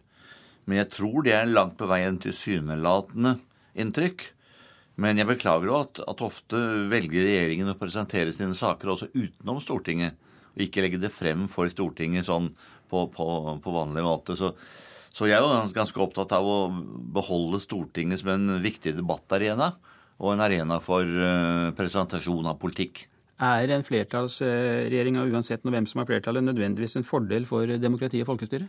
Men 0.68 0.82
jeg 0.82 0.92
tror 0.94 1.24
det 1.24 1.34
er 1.36 1.50
langt 1.50 1.78
på 1.80 1.88
vei 1.90 2.02
en 2.06 2.20
tilsynelatende 2.22 3.38
inntrykk. 3.78 4.26
Men 5.02 5.18
jeg 5.18 5.30
beklager 5.30 5.72
at, 5.78 6.02
at 6.04 6.22
ofte 6.22 6.58
velger 6.92 7.24
regjeringen 7.24 7.72
å 7.72 7.78
presentere 7.80 8.34
sine 8.36 8.54
saker 8.54 8.92
også 8.92 9.08
utenom 9.16 9.62
Stortinget, 9.64 10.18
og 10.52 10.66
ikke 10.66 10.84
legge 10.84 11.00
det 11.00 11.14
frem 11.14 11.48
for 11.50 11.70
Stortinget 11.72 12.28
sånn 12.28 12.50
på, 12.92 13.06
på, 13.14 13.26
på 13.64 13.74
vanlig 13.74 14.04
måte. 14.04 14.36
Så 14.36 14.52
så 15.12 15.28
jeg 15.28 15.36
er 15.36 15.44
jo 15.44 15.72
ganske 15.76 16.00
opptatt 16.00 16.32
av 16.32 16.46
å 16.48 16.58
beholde 17.12 17.60
Stortinget 17.60 18.22
som 18.22 18.32
en 18.32 18.56
viktig 18.64 18.94
debattarena, 18.96 19.74
og 20.22 20.32
en 20.32 20.44
arena 20.44 20.78
for 20.80 21.04
uh, 21.04 21.72
presentasjon 21.76 22.48
av 22.48 22.56
politikk. 22.62 23.04
Er 23.42 23.72
en 23.74 23.84
flertallsregjering, 23.86 25.16
uansett 25.32 25.64
hvem 25.64 25.86
som 25.88 26.02
har 26.02 26.08
flertallet, 26.10 26.44
nødvendigvis 26.44 26.98
en 27.00 27.06
fordel 27.06 27.46
for 27.48 27.66
demokrati 27.80 28.20
og 28.22 28.28
folkestyre? 28.28 28.68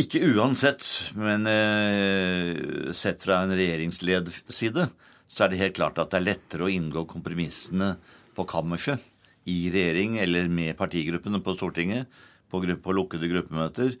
Ikke 0.00 0.22
uansett, 0.26 0.86
men 1.14 1.46
eh, 1.46 2.92
sett 2.96 3.22
fra 3.22 3.42
en 3.44 3.54
regjeringsleders 3.54 4.40
side, 4.50 4.88
så 5.30 5.44
er 5.44 5.52
det 5.52 5.60
helt 5.60 5.76
klart 5.76 6.00
at 6.02 6.10
det 6.10 6.18
er 6.18 6.28
lettere 6.32 6.66
å 6.66 6.72
inngå 6.72 7.04
kompromissene 7.10 7.94
på 8.34 8.46
kammerset 8.50 9.02
i 9.50 9.68
regjering 9.70 10.18
eller 10.22 10.48
med 10.48 10.74
partigruppene 10.78 11.40
på 11.44 11.54
Stortinget 11.54 12.10
på, 12.50 12.62
på 12.62 12.96
lukkede 12.96 13.30
gruppemøter 13.30 13.94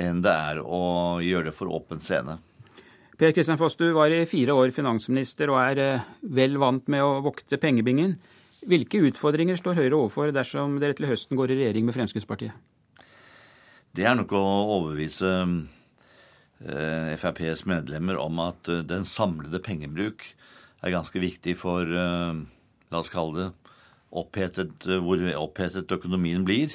enn 0.00 0.22
det 0.22 0.32
er 0.32 0.60
å 0.62 1.18
gjøre 1.24 1.50
det 1.50 1.56
for 1.56 1.72
åpen 1.72 2.02
scene. 2.04 2.38
Per 3.20 3.34
Kristian 3.36 3.58
Foss, 3.60 3.76
du 3.76 3.90
var 3.92 4.12
i 4.14 4.24
fire 4.28 4.54
år 4.56 4.70
finansminister 4.72 5.50
og 5.52 5.60
er 5.60 5.80
eh, 5.82 6.04
vel 6.22 6.56
vant 6.60 6.86
med 6.92 7.04
å 7.04 7.18
vokte 7.24 7.58
pengebingen. 7.60 8.14
Hvilke 8.68 9.00
utfordringer 9.08 9.56
står 9.56 9.78
Høyre 9.78 9.96
overfor 9.96 10.32
dersom 10.36 10.76
dere 10.82 10.96
til 10.96 11.08
høsten 11.08 11.38
går 11.38 11.54
i 11.54 11.60
regjering 11.62 11.86
med 11.86 11.96
Fremskrittspartiet? 11.96 12.52
Det 13.96 14.04
er 14.06 14.18
nok 14.18 14.34
å 14.36 14.42
overbevise 14.76 15.30
eh, 15.40 17.16
FrPs 17.16 17.64
medlemmer 17.70 18.20
om 18.20 18.42
at 18.44 18.68
eh, 18.70 18.84
den 18.86 19.08
samlede 19.08 19.62
pengebruk 19.64 20.26
er 20.84 20.94
ganske 20.94 21.20
viktig 21.20 21.56
for, 21.60 21.88
la 21.88 23.00
oss 23.00 23.10
kalle 23.12 23.36
det, 23.36 23.72
opphetet, 24.16 24.86
hvor 25.04 25.20
opphetet 25.36 25.92
økonomien 25.92 26.46
blir. 26.46 26.72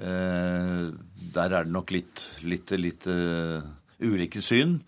Eh, 0.00 0.86
der 1.34 1.56
er 1.56 1.66
det 1.66 1.74
nok 1.74 1.92
litt, 1.96 2.24
litt, 2.44 2.72
litt 2.80 3.08
ulike 4.00 4.40
syn. 4.44 4.78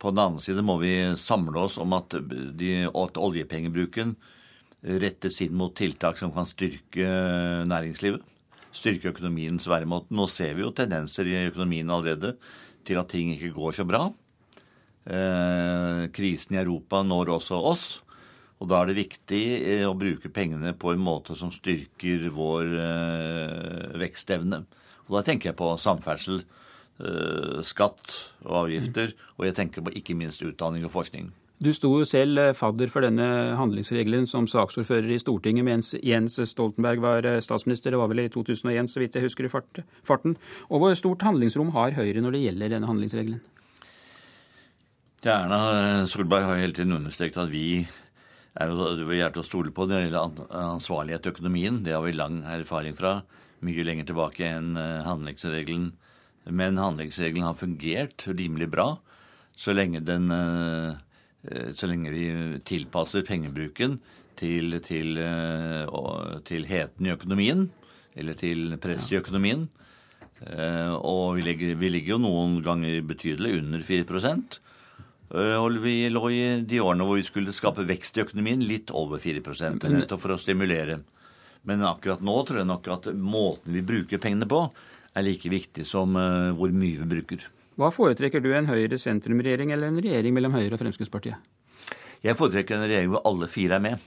På 0.00 0.12
den 0.12 0.24
annen 0.24 0.42
side 0.42 0.64
må 0.64 0.76
vi 0.80 0.92
samle 1.20 1.68
oss 1.68 1.78
om 1.80 1.96
at, 1.96 2.16
de, 2.56 2.74
at 2.88 3.20
oljepengebruken 3.20 4.16
rettes 4.82 5.40
inn 5.44 5.56
mot 5.56 5.74
tiltak 5.76 6.18
som 6.20 6.32
kan 6.32 6.48
styrke 6.48 7.06
næringslivet. 7.68 8.24
Styrke 8.72 9.10
økonomiens 9.10 9.66
væremåte. 9.68 10.14
Nå 10.14 10.26
ser 10.30 10.54
vi 10.56 10.64
jo 10.64 10.72
tendenser 10.74 11.28
i 11.28 11.36
økonomien 11.48 11.90
allerede 11.90 12.36
til 12.86 13.00
at 13.00 13.10
ting 13.12 13.34
ikke 13.34 13.52
går 13.56 13.80
så 13.80 13.86
bra. 13.88 14.06
Eh, 15.10 16.06
krisen 16.14 16.56
i 16.56 16.62
Europa 16.62 17.02
når 17.02 17.34
også 17.36 17.58
oss. 17.72 17.88
Og 18.60 18.68
da 18.68 18.82
er 18.82 18.90
det 18.90 19.00
viktig 19.00 19.44
eh, 19.58 19.86
å 19.88 19.96
bruke 19.96 20.28
pengene 20.32 20.74
på 20.76 20.92
en 20.92 21.02
måte 21.02 21.36
som 21.38 21.52
styrker 21.52 22.28
vår 22.34 22.74
eh, 22.84 23.98
vekstevne. 24.02 24.64
Og 25.08 25.16
da 25.16 25.24
tenker 25.26 25.50
jeg 25.50 25.58
på 25.58 25.70
samferdsel, 25.80 26.42
eh, 27.00 27.60
skatt 27.66 28.18
og 28.44 28.66
avgifter, 28.66 29.16
og 29.38 29.48
jeg 29.48 29.56
tenker 29.56 29.86
på 29.86 29.94
ikke 29.96 30.18
minst 30.18 30.44
utdanning 30.44 30.84
og 30.86 30.92
forskning. 30.94 31.32
Du 31.60 31.68
sto 31.76 31.90
jo 32.00 32.06
selv 32.08 32.40
fadder 32.56 32.88
for 32.88 33.04
denne 33.04 33.24
handlingsregelen 33.58 34.24
som 34.28 34.46
saksordfører 34.48 35.10
i 35.12 35.20
Stortinget 35.20 35.66
mens 35.66 35.92
Jens 36.00 36.38
Stoltenberg 36.48 37.02
var 37.04 37.28
statsminister. 37.44 37.92
Det 37.92 38.00
var 38.00 38.08
vel 38.08 38.22
i 38.24 38.30
2001, 38.32 38.88
så 38.88 39.02
vidt 39.02 39.18
jeg 39.18 39.26
husker 39.26 39.44
i 39.44 39.52
farten. 39.52 40.38
Og 40.72 40.80
hvor 40.80 40.96
stort 40.96 41.26
handlingsrom 41.26 41.74
har 41.76 41.98
Høyre 41.98 42.24
når 42.24 42.36
det 42.38 42.44
gjelder 42.46 42.72
denne 42.72 42.88
handlingsregelen? 42.88 43.42
Erna 45.20 46.06
Solberg 46.08 46.46
har 46.48 46.62
hele 46.62 46.72
tiden 46.72 46.96
understreket 46.96 47.42
at 47.42 47.52
vi 47.52 47.82
er 48.56 48.72
vi 49.04 49.20
er 49.20 49.36
å 49.36 49.44
stole 49.44 49.70
på 49.70 49.84
når 49.84 49.92
det 49.92 50.06
gjelder 50.08 50.54
ansvarlighet 50.58 51.26
i 51.26 51.32
økonomien. 51.34 51.82
Det 51.84 51.92
har 51.92 52.02
vi 52.06 52.16
lang 52.16 52.40
erfaring 52.48 52.96
fra, 52.96 53.20
mye 53.60 53.84
lenger 53.84 54.08
tilbake 54.08 54.48
enn 54.48 54.72
eh, 54.80 55.04
handlingsregelen. 55.04 55.90
Men 56.48 56.80
handlingsregelen 56.80 57.44
har 57.44 57.58
fungert 57.60 58.24
rimelig 58.26 58.70
bra 58.72 58.94
så 59.52 59.74
lenge, 59.76 60.00
den, 60.00 60.30
eh, 60.32 60.88
eh, 60.88 60.98
så 61.72 61.88
lenge 61.88 62.10
vi 62.12 62.24
tilpasser 62.68 63.24
pengebruken 63.24 63.94
til, 64.36 64.76
til, 64.84 65.16
til 66.44 66.66
heten 66.68 67.06
i 67.08 67.12
økonomien, 67.14 67.62
eller 68.12 68.36
til 68.36 68.76
press 68.82 69.06
i 69.08 69.16
økonomien. 69.16 69.62
Og 71.00 71.38
vi 71.38 71.46
ligger, 71.46 71.78
vi 71.80 71.92
ligger 71.94 72.14
jo 72.14 72.20
noen 72.26 72.58
ganger 72.64 73.00
betydelig 73.08 73.54
under 73.62 73.86
4 73.88 74.04
Eh, 75.30 75.56
og 75.62 75.78
vi 75.84 76.08
lå 76.10 76.24
i 76.34 76.42
de 76.66 76.80
årene 76.82 77.06
hvor 77.06 77.20
vi 77.20 77.26
skulle 77.26 77.54
skape 77.54 77.86
vekst 77.86 78.18
i 78.18 78.24
økonomien, 78.24 78.62
litt 78.66 78.90
over 78.90 79.22
4% 79.22 79.86
nettopp 79.86 80.24
for 80.24 80.34
å 80.34 80.40
stimulere. 80.40 81.00
Men 81.68 81.84
akkurat 81.86 82.24
nå 82.24 82.34
tror 82.46 82.62
jeg 82.62 82.70
nok 82.70 82.88
at 82.90 83.10
måten 83.14 83.76
vi 83.76 83.84
bruker 83.86 84.22
pengene 84.22 84.48
på, 84.50 84.64
er 85.14 85.26
like 85.26 85.50
viktig 85.50 85.84
som 85.86 86.14
hvor 86.14 86.72
mye 86.72 87.02
vi 87.02 87.08
bruker. 87.14 87.46
Hva 87.80 87.88
foretrekker 87.94 88.42
du, 88.44 88.50
en 88.52 88.68
Høyre-sentrumregjering 88.68 89.70
eller 89.72 89.88
en 89.88 90.00
regjering 90.04 90.34
mellom 90.36 90.52
Høyre 90.52 90.74
og 90.76 90.82
Fremskrittspartiet? 90.82 91.38
Jeg 92.20 92.36
foretrekker 92.36 92.76
en 92.76 92.84
regjering 92.84 93.14
hvor 93.14 93.24
alle 93.24 93.48
fire 93.48 93.78
er 93.78 93.84
med, 93.86 94.02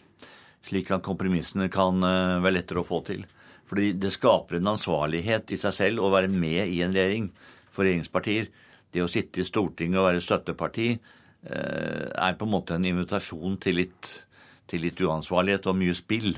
slik 0.68 0.92
at 0.94 1.02
kompromissene 1.06 1.66
kan 1.74 1.98
uh, 2.06 2.38
være 2.44 2.60
lettere 2.60 2.84
å 2.84 2.86
få 2.86 3.02
til. 3.08 3.24
Fordi 3.66 3.96
det 3.98 4.12
skaper 4.14 4.60
en 4.60 4.76
ansvarlighet 4.76 5.56
i 5.56 5.58
seg 5.58 5.74
selv 5.74 6.06
å 6.06 6.12
være 6.14 6.30
med 6.30 6.70
i 6.70 6.84
en 6.86 6.94
regjering 6.94 7.32
for 7.74 7.88
regjeringspartier 7.88 8.52
det 8.94 9.02
å 9.02 9.10
sitte 9.10 9.42
i 9.42 9.48
Stortinget 9.48 9.98
og 9.98 10.06
være 10.06 10.22
støtteparti 10.22 10.88
eh, 10.94 12.08
er 12.14 12.36
på 12.38 12.46
en 12.46 12.52
måte 12.54 12.76
en 12.78 12.86
invitasjon 12.86 13.56
til 13.64 13.80
litt, 13.82 14.12
til 14.70 14.84
litt 14.86 15.02
uansvarlighet 15.02 15.66
og 15.72 15.80
mye 15.80 15.96
spill. 15.98 16.36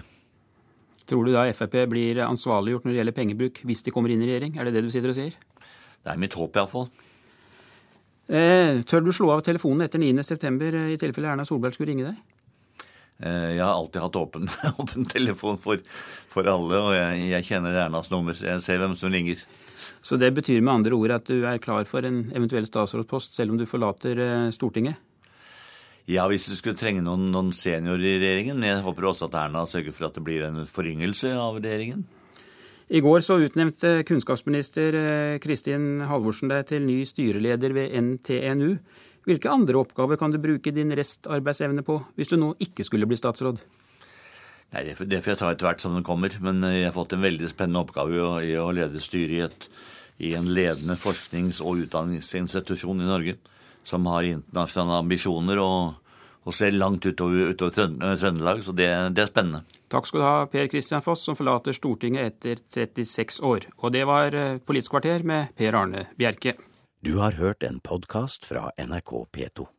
Tror 1.06 1.28
du 1.28 1.34
da 1.36 1.44
Frp 1.52 1.76
blir 1.92 2.22
ansvarliggjort 2.24 2.88
når 2.88 2.94
det 2.94 3.02
gjelder 3.02 3.18
pengebruk, 3.18 3.60
hvis 3.68 3.84
de 3.84 3.94
kommer 3.94 4.14
inn 4.14 4.24
i 4.24 4.30
regjering? 4.30 4.56
Er 4.56 4.70
det 4.70 4.78
det 4.78 4.86
du 4.86 4.94
sitter 4.94 5.12
og 5.12 5.20
sier? 5.20 5.36
Det 6.06 6.14
er 6.14 6.22
mitt 6.22 6.38
håp, 6.38 6.56
iallfall. 6.56 6.88
Eh, 8.26 8.82
tør 8.90 9.06
du 9.06 9.12
slå 9.14 9.30
av 9.36 9.44
telefonen 9.46 9.86
etter 9.86 10.02
9.9. 10.02 10.72
Eh, 10.72 10.94
i 10.96 11.02
tilfelle 11.02 11.30
Erna 11.30 11.46
Solberg 11.46 11.76
skulle 11.76 11.94
ringe 11.94 12.08
deg? 12.08 12.24
Eh, 13.22 13.52
jeg 13.56 13.64
har 13.64 13.76
alltid 13.76 14.02
hatt 14.02 14.18
åpen, 14.20 14.50
åpen 14.82 15.06
telefon 15.08 15.60
for, 15.62 15.84
for, 16.32 16.50
alle, 16.50 16.82
og 16.82 16.96
jeg, 16.96 17.30
jeg 17.32 17.48
kjenner 17.52 17.78
Ernas 17.86 18.10
nummer, 18.12 18.36
så 18.36 18.50
jeg 18.50 18.66
ser 18.66 18.82
hvem 18.82 18.98
som 19.00 19.14
ringer. 19.14 19.46
Så 20.02 20.18
det 20.18 20.34
betyr 20.36 20.64
med 20.64 20.74
andre 20.74 20.98
ord 20.98 21.14
at 21.16 21.30
du 21.30 21.46
er 21.46 21.62
klar 21.62 21.86
for 21.90 22.06
en 22.08 22.26
eventuell 22.34 22.66
statsrådspost 22.68 23.38
selv 23.38 23.54
om 23.54 23.62
du 23.62 23.68
forlater 23.70 24.20
eh, 24.20 24.50
Stortinget? 24.56 24.98
Ja, 26.10 26.28
hvis 26.30 26.46
du 26.46 26.54
skulle 26.54 26.78
trenge 26.78 27.02
noen, 27.02 27.32
noen 27.34 27.50
seniorer 27.56 28.04
i 28.06 28.20
regjeringen. 28.22 28.62
Jeg 28.62 28.84
håper 28.86 29.08
også 29.10 29.26
at 29.30 29.40
Erna 29.46 29.64
sørger 29.70 29.96
for 29.96 30.10
at 30.10 30.18
det 30.18 30.26
blir 30.26 30.44
en 30.46 30.66
foryngelse 30.70 31.32
av 31.34 31.58
regjeringen. 31.58 32.04
I 32.86 33.02
går 33.02 33.24
så 33.26 33.40
utnevnte 33.42 34.04
kunnskapsminister 34.06 34.98
eh, 35.00 35.38
Kristin 35.42 36.04
Halvorsen 36.06 36.52
deg 36.52 36.68
til 36.70 36.86
ny 36.86 37.00
styreleder 37.08 37.74
ved 37.74 37.96
NTNU. 37.98 38.76
Hvilke 39.26 39.50
andre 39.50 39.80
oppgaver 39.82 40.20
kan 40.22 40.34
du 40.34 40.38
bruke 40.38 40.70
din 40.74 40.94
restarbeidsevne 40.94 41.82
på, 41.86 41.98
hvis 42.14 42.30
du 42.30 42.38
nå 42.38 42.52
ikke 42.62 42.86
skulle 42.86 43.08
bli 43.10 43.18
statsråd? 43.18 43.64
Nei, 44.76 44.84
Det 44.86 45.22
får 45.24 45.32
jeg 45.34 45.40
ta 45.40 45.50
etter 45.50 45.70
hvert 45.70 45.82
som 45.82 45.98
den 45.98 46.06
kommer. 46.06 46.34
Men 46.46 46.62
eh, 46.64 46.82
jeg 46.84 46.92
har 46.92 46.98
fått 46.98 47.18
en 47.18 47.26
veldig 47.26 47.50
spennende 47.50 47.82
oppgave 47.82 48.46
i 48.46 48.54
å, 48.62 48.70
lede 48.76 49.02
styret 49.02 49.34
i, 49.34 49.42
et, 49.48 49.68
i 50.30 50.36
en 50.38 50.54
ledende 50.54 50.98
forsknings- 51.00 51.64
og 51.66 51.86
utdanningsinstitusjon 51.88 53.02
i 53.02 53.10
Norge 53.10 53.38
som 53.86 54.06
har 54.10 54.26
internasjonale 54.26 55.04
ambisjoner 55.04 55.62
og, 55.62 55.98
og 56.46 56.58
ser 56.58 56.74
langt 56.74 57.06
utover, 57.06 57.54
utover 57.54 58.18
Trøndelag. 58.18 58.64
Så 58.66 58.74
det, 58.78 58.90
det, 59.18 59.26
er 59.26 59.30
spennende. 59.30 59.66
Takk 59.96 60.10
skal 60.10 60.20
du 60.20 60.26
ha, 60.28 60.48
Per 60.52 60.68
Kristian 60.68 61.02
Foss, 61.02 61.22
som 61.24 61.38
forlater 61.40 61.72
Stortinget 61.72 62.44
etter 62.44 62.60
36 62.76 63.40
år. 63.48 63.70
Og 63.80 63.94
det 63.96 64.02
var 64.10 64.36
eh, 64.36 64.58
Politisk 64.60 64.92
kvarter 64.92 65.24
med 65.24 65.54
Per 65.56 65.78
Arne 65.80 66.10
Bjerke. 66.20 66.58
Du 67.00 67.14
har 67.22 67.38
hørt 67.40 67.64
en 67.64 67.80
podkast 67.80 68.44
fra 68.50 68.68
NRK 68.76 69.14
P2. 69.32 69.70